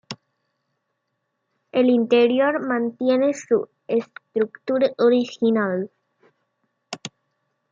El 1.71 1.87
interior 1.91 2.59
mantiene 2.65 3.35
su 3.35 3.69
estructura 3.85 4.89
original. 4.97 5.91